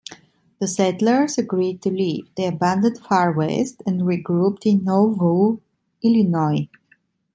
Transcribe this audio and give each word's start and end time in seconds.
The 0.59 0.67
settlers 0.67 1.37
agreed 1.37 1.83
to 1.83 1.91
leave; 1.91 2.27
they 2.35 2.47
abandoned 2.47 2.97
Far 2.97 3.33
West 3.33 3.83
and 3.85 4.01
regrouped 4.01 4.65
in 4.65 4.83
Nauvoo, 4.83 5.59
Illinois. 6.01 6.67